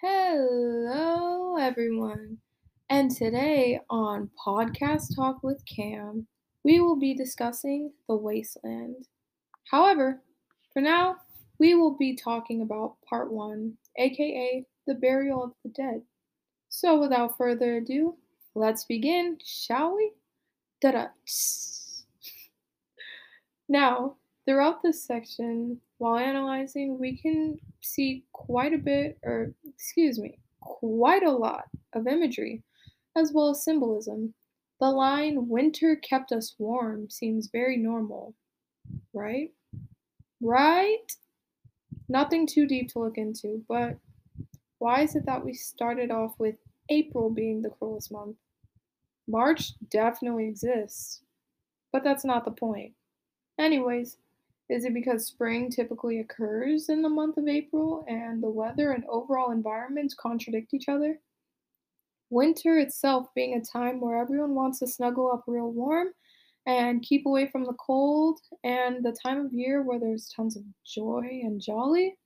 Hello, 0.00 1.56
everyone. 1.56 2.38
And 2.88 3.10
today 3.10 3.80
on 3.90 4.30
Podcast 4.46 5.16
Talk 5.16 5.42
with 5.42 5.64
Cam, 5.66 6.28
we 6.62 6.78
will 6.78 6.94
be 6.94 7.14
discussing 7.14 7.92
The 8.08 8.14
Wasteland. 8.14 9.08
However, 9.72 10.22
for 10.72 10.80
now, 10.80 11.16
we 11.58 11.74
will 11.74 11.96
be 11.96 12.14
talking 12.14 12.62
about 12.62 12.96
part 13.10 13.32
one, 13.32 13.76
aka 13.98 14.64
The 14.86 14.94
Burial 14.94 15.42
of 15.42 15.52
the 15.64 15.70
Dead. 15.70 16.02
So, 16.68 17.00
without 17.00 17.36
further 17.36 17.78
ado, 17.78 18.16
let's 18.54 18.84
begin, 18.84 19.38
shall 19.44 19.96
we? 19.96 20.12
Da 20.80 20.92
da. 20.92 21.06
Now, 23.68 24.16
throughout 24.48 24.82
this 24.82 25.04
section, 25.04 25.78
while 25.98 26.16
analyzing, 26.16 26.98
we 26.98 27.18
can 27.18 27.58
see 27.82 28.24
quite 28.32 28.72
a 28.72 28.78
bit, 28.78 29.18
or 29.22 29.52
excuse 29.68 30.18
me, 30.18 30.38
quite 30.60 31.22
a 31.22 31.30
lot 31.30 31.64
of 31.92 32.06
imagery, 32.06 32.62
as 33.14 33.30
well 33.30 33.50
as 33.50 33.62
symbolism. 33.62 34.32
The 34.80 34.86
line, 34.86 35.48
winter 35.48 35.96
kept 35.96 36.32
us 36.32 36.54
warm, 36.58 37.10
seems 37.10 37.50
very 37.52 37.76
normal, 37.76 38.34
right? 39.12 39.50
Right? 40.40 41.12
Nothing 42.08 42.46
too 42.46 42.66
deep 42.66 42.90
to 42.92 43.00
look 43.00 43.18
into, 43.18 43.62
but 43.68 43.98
why 44.78 45.02
is 45.02 45.14
it 45.14 45.26
that 45.26 45.44
we 45.44 45.52
started 45.52 46.10
off 46.10 46.32
with 46.38 46.54
April 46.88 47.28
being 47.28 47.60
the 47.60 47.68
cruelest 47.68 48.10
month? 48.10 48.36
March 49.26 49.74
definitely 49.90 50.48
exists, 50.48 51.20
but 51.92 52.02
that's 52.02 52.24
not 52.24 52.46
the 52.46 52.50
point. 52.50 52.94
Anyways, 53.58 54.16
is 54.68 54.84
it 54.84 54.94
because 54.94 55.26
spring 55.26 55.70
typically 55.70 56.20
occurs 56.20 56.88
in 56.88 57.02
the 57.02 57.08
month 57.08 57.36
of 57.36 57.48
April 57.48 58.04
and 58.06 58.42
the 58.42 58.50
weather 58.50 58.92
and 58.92 59.04
overall 59.06 59.50
environments 59.50 60.14
contradict 60.14 60.74
each 60.74 60.88
other? 60.88 61.20
Winter 62.30 62.78
itself 62.78 63.28
being 63.34 63.54
a 63.54 63.64
time 63.64 64.00
where 64.00 64.18
everyone 64.18 64.54
wants 64.54 64.80
to 64.80 64.86
snuggle 64.86 65.32
up 65.32 65.44
real 65.46 65.70
warm 65.70 66.08
and 66.66 67.02
keep 67.02 67.24
away 67.24 67.48
from 67.48 67.64
the 67.64 67.72
cold, 67.74 68.40
and 68.62 69.02
the 69.02 69.16
time 69.24 69.46
of 69.46 69.52
year 69.54 69.82
where 69.82 69.98
there's 69.98 70.28
tons 70.28 70.54
of 70.54 70.62
joy 70.84 71.40
and 71.42 71.62
jolly. 71.62 72.18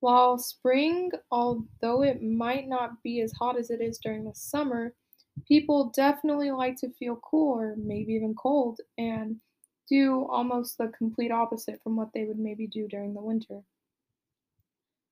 While 0.00 0.38
spring, 0.38 1.12
although 1.30 2.02
it 2.02 2.20
might 2.20 2.68
not 2.68 3.00
be 3.04 3.20
as 3.20 3.32
hot 3.32 3.56
as 3.56 3.70
it 3.70 3.80
is 3.80 3.98
during 3.98 4.24
the 4.24 4.34
summer, 4.34 4.94
people 5.46 5.92
definitely 5.94 6.50
like 6.50 6.76
to 6.78 6.90
feel 6.98 7.20
cool 7.22 7.56
or 7.56 7.76
maybe 7.76 8.14
even 8.14 8.34
cold 8.34 8.80
and 8.96 9.40
do 9.88 10.26
almost 10.30 10.78
the 10.78 10.88
complete 10.88 11.30
opposite 11.30 11.80
from 11.82 11.96
what 11.96 12.12
they 12.12 12.24
would 12.24 12.38
maybe 12.38 12.66
do 12.66 12.88
during 12.88 13.14
the 13.14 13.20
winter. 13.20 13.60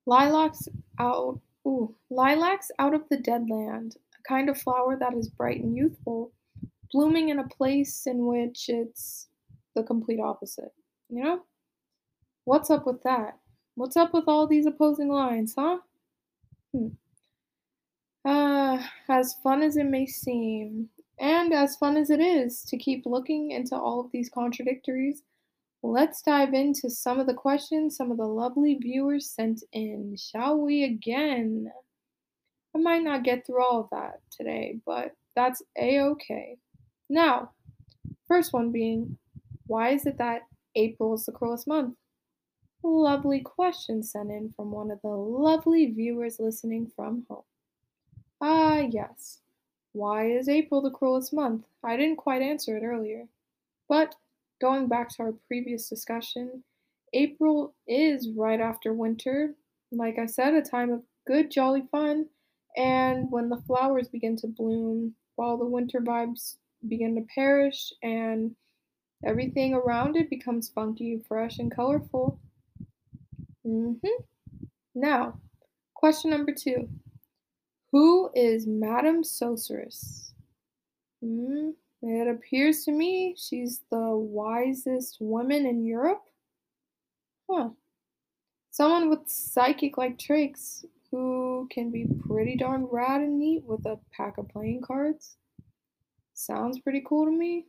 Lilacs 0.06 0.68
out 0.98 1.40
ooh, 1.66 1.94
lilacs 2.10 2.70
out 2.78 2.94
of 2.94 3.02
the 3.10 3.16
dead 3.16 3.46
land, 3.50 3.96
a 4.18 4.28
kind 4.28 4.48
of 4.48 4.58
flower 4.58 4.96
that 4.96 5.14
is 5.14 5.28
bright 5.28 5.60
and 5.60 5.76
youthful, 5.76 6.32
blooming 6.92 7.30
in 7.30 7.40
a 7.40 7.48
place 7.48 8.06
in 8.06 8.26
which 8.26 8.68
it's 8.68 9.28
the 9.74 9.82
complete 9.82 10.20
opposite. 10.20 10.72
You 11.08 11.22
know? 11.22 11.40
What's 12.44 12.70
up 12.70 12.86
with 12.86 13.02
that? 13.02 13.38
What's 13.74 13.96
up 13.96 14.14
with 14.14 14.24
all 14.28 14.46
these 14.46 14.66
opposing 14.66 15.08
lines, 15.08 15.54
huh? 15.58 15.78
Hmm. 16.72 16.88
Uh, 18.24 18.82
as 19.08 19.34
fun 19.42 19.62
as 19.62 19.76
it 19.76 19.84
may 19.84 20.06
seem, 20.06 20.88
and 21.18 21.52
as 21.52 21.76
fun 21.76 21.96
as 21.96 22.10
it 22.10 22.20
is 22.20 22.62
to 22.64 22.76
keep 22.76 23.04
looking 23.06 23.50
into 23.50 23.74
all 23.76 24.00
of 24.00 24.10
these 24.12 24.28
contradictories, 24.28 25.22
let's 25.82 26.22
dive 26.22 26.52
into 26.52 26.90
some 26.90 27.18
of 27.18 27.26
the 27.26 27.34
questions 27.34 27.96
some 27.96 28.10
of 28.10 28.16
the 28.16 28.26
lovely 28.26 28.74
viewers 28.74 29.30
sent 29.30 29.62
in, 29.72 30.16
shall 30.16 30.58
we 30.58 30.84
again? 30.84 31.70
I 32.74 32.78
might 32.78 33.02
not 33.02 33.24
get 33.24 33.46
through 33.46 33.64
all 33.64 33.80
of 33.80 33.90
that 33.90 34.20
today, 34.30 34.80
but 34.84 35.12
that's 35.34 35.62
a 35.78 36.00
okay. 36.00 36.58
Now, 37.08 37.52
first 38.28 38.52
one 38.52 38.72
being, 38.72 39.16
why 39.66 39.90
is 39.90 40.06
it 40.06 40.18
that 40.18 40.42
April 40.74 41.14
is 41.14 41.24
the 41.24 41.32
cruelest 41.32 41.66
month? 41.66 41.94
Lovely 42.82 43.40
question 43.40 44.02
sent 44.02 44.30
in 44.30 44.52
from 44.54 44.70
one 44.70 44.90
of 44.90 45.00
the 45.02 45.08
lovely 45.08 45.86
viewers 45.86 46.38
listening 46.38 46.90
from 46.94 47.24
home. 47.28 47.42
Ah, 48.40 48.80
yes. 48.80 49.40
Why 49.96 50.26
is 50.26 50.46
April 50.46 50.82
the 50.82 50.90
cruelest 50.90 51.32
month? 51.32 51.64
I 51.82 51.96
didn't 51.96 52.18
quite 52.18 52.42
answer 52.42 52.76
it 52.76 52.82
earlier. 52.84 53.28
But 53.88 54.14
going 54.60 54.88
back 54.88 55.08
to 55.08 55.22
our 55.22 55.32
previous 55.48 55.88
discussion, 55.88 56.64
April 57.14 57.74
is 57.88 58.28
right 58.36 58.60
after 58.60 58.92
winter. 58.92 59.54
Like 59.90 60.18
I 60.18 60.26
said, 60.26 60.52
a 60.52 60.60
time 60.60 60.92
of 60.92 61.02
good, 61.26 61.50
jolly 61.50 61.84
fun, 61.90 62.26
and 62.76 63.30
when 63.30 63.48
the 63.48 63.62
flowers 63.66 64.06
begin 64.06 64.36
to 64.36 64.48
bloom, 64.48 65.14
while 65.36 65.56
the 65.56 65.64
winter 65.64 66.02
vibes 66.02 66.56
begin 66.86 67.14
to 67.14 67.26
perish, 67.34 67.90
and 68.02 68.54
everything 69.24 69.72
around 69.72 70.14
it 70.14 70.28
becomes 70.28 70.68
funky, 70.68 71.22
fresh, 71.26 71.58
and 71.58 71.74
colorful. 71.74 72.38
Mm-hmm. 73.66 74.22
Now, 74.94 75.40
question 75.94 76.32
number 76.32 76.52
two. 76.52 76.86
Who 77.96 78.28
is 78.34 78.66
Madame 78.66 79.22
Sosostris? 79.22 80.32
Hmm, 81.24 81.70
it 82.02 82.28
appears 82.28 82.84
to 82.84 82.92
me 82.92 83.34
she's 83.38 83.80
the 83.90 84.14
wisest 84.14 85.16
woman 85.18 85.64
in 85.64 85.82
Europe. 85.82 86.22
Huh. 87.48 87.70
Someone 88.70 89.08
with 89.08 89.20
psychic 89.30 89.96
like 89.96 90.18
traits 90.18 90.84
who 91.10 91.66
can 91.70 91.90
be 91.90 92.06
pretty 92.28 92.54
darn 92.54 92.84
rad 92.84 93.22
and 93.22 93.38
neat 93.38 93.64
with 93.64 93.86
a 93.86 93.98
pack 94.14 94.36
of 94.36 94.50
playing 94.50 94.82
cards. 94.82 95.38
Sounds 96.34 96.78
pretty 96.80 97.02
cool 97.08 97.24
to 97.24 97.32
me. 97.32 97.64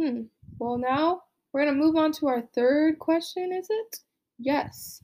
Hmm. 0.00 0.26
Well, 0.60 0.78
now 0.78 1.22
we're 1.52 1.64
going 1.64 1.74
to 1.74 1.84
move 1.84 1.96
on 1.96 2.12
to 2.12 2.28
our 2.28 2.42
third 2.54 3.00
question, 3.00 3.52
is 3.52 3.66
it? 3.68 3.98
Yes. 4.38 5.02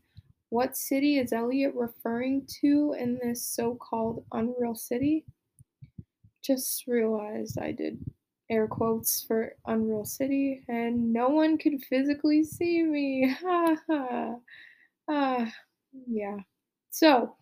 What 0.54 0.76
city 0.76 1.18
is 1.18 1.32
Eliot 1.32 1.74
referring 1.74 2.46
to 2.60 2.94
in 2.96 3.18
this 3.20 3.44
so 3.44 3.74
called 3.74 4.24
Unreal 4.30 4.76
City? 4.76 5.24
Just 6.44 6.86
realized 6.86 7.58
I 7.58 7.72
did 7.72 7.98
air 8.48 8.68
quotes 8.68 9.24
for 9.24 9.56
Unreal 9.66 10.04
City 10.04 10.62
and 10.68 11.12
no 11.12 11.28
one 11.28 11.58
could 11.58 11.82
physically 11.82 12.44
see 12.44 12.84
me. 12.84 13.34
Ha 13.42 13.76
ha. 13.88 14.36
Ah, 15.08 15.52
yeah. 16.06 16.36
So, 16.90 17.34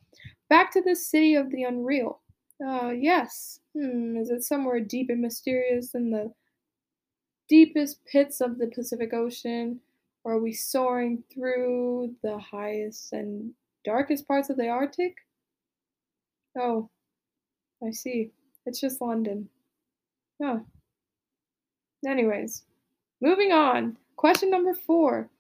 back 0.48 0.72
to 0.72 0.80
the 0.80 0.96
city 0.96 1.34
of 1.34 1.50
the 1.50 1.64
unreal. 1.64 2.22
Uh, 2.66 2.92
yes. 2.98 3.60
Hmm, 3.76 4.16
is 4.16 4.30
it 4.30 4.42
somewhere 4.42 4.80
deep 4.80 5.10
and 5.10 5.20
mysterious 5.20 5.94
in 5.94 6.12
the 6.12 6.32
deepest 7.46 8.06
pits 8.06 8.40
of 8.40 8.56
the 8.56 8.68
Pacific 8.68 9.12
Ocean? 9.12 9.82
Or 10.24 10.34
are 10.34 10.40
we 10.40 10.52
soaring 10.52 11.24
through 11.32 12.14
the 12.22 12.38
highest 12.38 13.12
and 13.12 13.52
darkest 13.84 14.28
parts 14.28 14.50
of 14.50 14.56
the 14.56 14.68
Arctic? 14.68 15.16
Oh, 16.58 16.88
I 17.84 17.90
see. 17.90 18.30
It's 18.64 18.80
just 18.80 19.00
London. 19.00 19.48
Oh. 20.42 20.64
Anyways, 22.06 22.64
moving 23.20 23.52
on. 23.52 23.96
Question 24.16 24.50
number 24.50 24.74
four. 24.74 25.30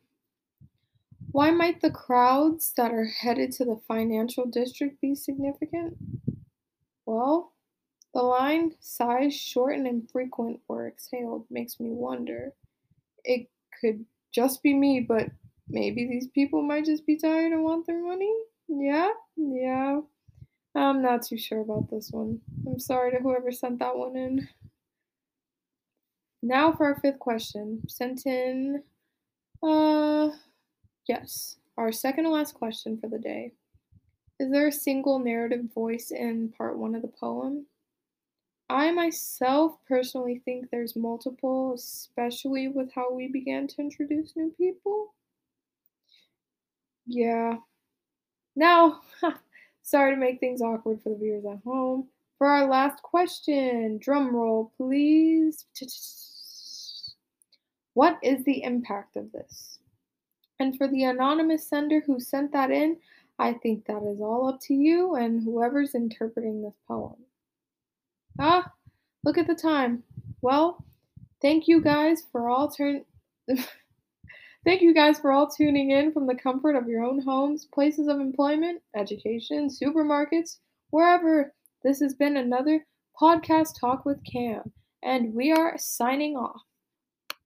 Why 1.30 1.50
might 1.50 1.80
the 1.80 1.90
crowds 1.90 2.72
that 2.76 2.92
are 2.92 3.06
headed 3.06 3.52
to 3.52 3.64
the 3.64 3.80
financial 3.88 4.44
district 4.44 5.00
be 5.00 5.14
significant? 5.14 5.96
Well, 7.06 7.52
the 8.12 8.22
line 8.22 8.74
sighs, 8.80 9.34
short, 9.34 9.76
and 9.76 9.86
infrequent 9.86 10.60
were 10.68 10.86
exhaled 10.86 11.46
makes 11.50 11.80
me 11.80 11.90
wonder. 11.90 12.52
It 13.24 13.48
could 13.80 14.04
just 14.32 14.62
be 14.62 14.74
me, 14.74 15.00
but 15.00 15.26
maybe 15.68 16.06
these 16.06 16.28
people 16.28 16.62
might 16.62 16.84
just 16.84 17.06
be 17.06 17.16
tired 17.16 17.52
and 17.52 17.64
want 17.64 17.86
their 17.86 18.02
money. 18.02 18.32
Yeah, 18.68 19.10
yeah. 19.36 20.00
I'm 20.74 21.02
not 21.02 21.22
too 21.22 21.36
sure 21.36 21.60
about 21.60 21.90
this 21.90 22.10
one. 22.10 22.40
I'm 22.66 22.78
sorry 22.78 23.10
to 23.12 23.18
whoever 23.18 23.52
sent 23.52 23.78
that 23.80 23.96
one 23.96 24.16
in. 24.16 24.48
Now 26.42 26.72
for 26.72 26.86
our 26.86 26.98
fifth 27.00 27.18
question. 27.18 27.82
Sent 27.88 28.26
in, 28.26 28.82
uh, 29.62 30.30
yes, 31.06 31.56
our 31.76 31.92
second 31.92 32.24
to 32.24 32.30
last 32.30 32.54
question 32.54 32.98
for 32.98 33.08
the 33.08 33.18
day. 33.18 33.52
Is 34.40 34.50
there 34.50 34.68
a 34.68 34.72
single 34.72 35.18
narrative 35.18 35.66
voice 35.74 36.10
in 36.10 36.52
part 36.56 36.78
one 36.78 36.94
of 36.94 37.02
the 37.02 37.08
poem? 37.08 37.66
I 38.72 38.90
myself 38.90 39.76
personally 39.86 40.40
think 40.46 40.70
there's 40.70 40.96
multiple, 40.96 41.74
especially 41.74 42.68
with 42.68 42.90
how 42.94 43.12
we 43.12 43.28
began 43.28 43.66
to 43.68 43.82
introduce 43.82 44.34
new 44.34 44.50
people. 44.56 45.12
Yeah. 47.06 47.58
Now, 48.56 49.02
sorry 49.82 50.14
to 50.14 50.20
make 50.20 50.40
things 50.40 50.62
awkward 50.62 51.02
for 51.02 51.10
the 51.10 51.16
viewers 51.16 51.44
at 51.44 51.62
home. 51.64 52.08
For 52.38 52.46
our 52.46 52.66
last 52.66 53.02
question, 53.02 53.98
drum 53.98 54.34
roll, 54.34 54.72
please. 54.76 55.66
What 57.94 58.18
is 58.22 58.42
the 58.44 58.62
impact 58.62 59.16
of 59.16 59.32
this? 59.32 59.78
And 60.58 60.78
for 60.78 60.88
the 60.88 61.04
anonymous 61.04 61.68
sender 61.68 62.00
who 62.00 62.20
sent 62.20 62.52
that 62.52 62.70
in, 62.70 62.96
I 63.38 63.52
think 63.52 63.84
that 63.84 64.02
is 64.02 64.18
all 64.18 64.48
up 64.48 64.60
to 64.62 64.74
you 64.74 65.14
and 65.14 65.44
whoever's 65.44 65.94
interpreting 65.94 66.62
this 66.62 66.78
poem. 66.88 67.16
Look 69.24 69.38
at 69.38 69.46
the 69.46 69.54
time. 69.54 70.04
Well, 70.40 70.84
thank 71.40 71.68
you 71.68 71.80
guys 71.80 72.22
for 72.32 72.48
all 72.48 72.68
turn 72.68 73.04
Thank 74.64 74.80
you 74.80 74.94
guys 74.94 75.18
for 75.18 75.32
all 75.32 75.48
tuning 75.48 75.90
in 75.90 76.12
from 76.12 76.28
the 76.28 76.36
comfort 76.36 76.76
of 76.76 76.86
your 76.86 77.02
own 77.02 77.20
homes, 77.22 77.66
places 77.74 78.06
of 78.06 78.20
employment, 78.20 78.80
education, 78.94 79.68
supermarkets, 79.68 80.58
wherever. 80.90 81.52
This 81.82 82.00
has 82.00 82.14
been 82.14 82.36
another 82.36 82.86
podcast 83.20 83.80
talk 83.80 84.04
with 84.04 84.24
Cam, 84.24 84.72
and 85.02 85.34
we 85.34 85.50
are 85.50 85.76
signing 85.78 86.36
off. 86.36 86.62